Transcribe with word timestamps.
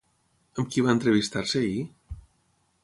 Amb 0.61 0.71
qui 0.75 0.83
va 0.85 0.95
entrevistar-se 0.95 1.63
ahir? 1.63 1.87